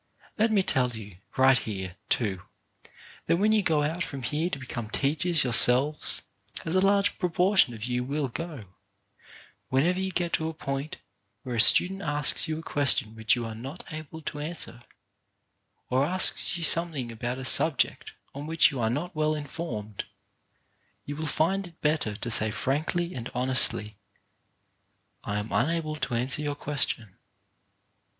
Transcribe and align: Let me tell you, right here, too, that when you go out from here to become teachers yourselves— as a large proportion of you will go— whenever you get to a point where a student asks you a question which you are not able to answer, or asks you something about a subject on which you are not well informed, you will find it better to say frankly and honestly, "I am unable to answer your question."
Let 0.39 0.51
me 0.51 0.63
tell 0.63 0.89
you, 0.93 1.17
right 1.37 1.59
here, 1.59 1.95
too, 2.09 2.41
that 3.27 3.37
when 3.37 3.51
you 3.51 3.61
go 3.61 3.83
out 3.83 4.03
from 4.03 4.23
here 4.23 4.49
to 4.49 4.57
become 4.57 4.89
teachers 4.89 5.43
yourselves— 5.43 6.23
as 6.65 6.73
a 6.73 6.81
large 6.81 7.19
proportion 7.19 7.75
of 7.75 7.83
you 7.83 8.03
will 8.03 8.27
go— 8.27 8.65
whenever 9.69 9.99
you 9.99 10.11
get 10.11 10.33
to 10.33 10.49
a 10.49 10.55
point 10.55 10.97
where 11.43 11.53
a 11.53 11.61
student 11.61 12.01
asks 12.01 12.47
you 12.47 12.57
a 12.57 12.63
question 12.63 13.13
which 13.15 13.35
you 13.35 13.45
are 13.45 13.53
not 13.53 13.83
able 13.93 14.21
to 14.21 14.39
answer, 14.39 14.79
or 15.91 16.03
asks 16.03 16.57
you 16.57 16.63
something 16.63 17.11
about 17.11 17.37
a 17.37 17.45
subject 17.45 18.13
on 18.33 18.47
which 18.47 18.71
you 18.71 18.79
are 18.81 18.89
not 18.89 19.15
well 19.15 19.35
informed, 19.35 20.05
you 21.05 21.15
will 21.15 21.27
find 21.27 21.67
it 21.67 21.81
better 21.81 22.15
to 22.15 22.31
say 22.31 22.49
frankly 22.49 23.13
and 23.13 23.29
honestly, 23.35 23.97
"I 25.23 25.37
am 25.37 25.49
unable 25.51 25.95
to 25.97 26.15
answer 26.15 26.41
your 26.41 26.55
question." 26.55 27.17